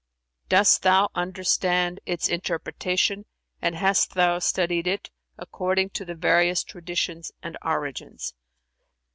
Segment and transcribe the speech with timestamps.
[0.49, 3.25] Dost thou understand its interpretation
[3.61, 8.33] and hast thou studied it, according to the various traditions and origins?"